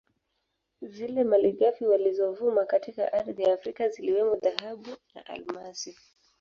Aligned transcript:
Zile 0.81 1.23
malighafi 1.23 1.85
walizovuna 1.85 2.65
katika 2.65 3.13
ardhi 3.13 3.43
ya 3.43 3.53
Afrika 3.53 3.89
ziliwemo 3.89 4.35
dhahabu 4.35 4.89
na 5.15 5.25
almasi 5.25 5.97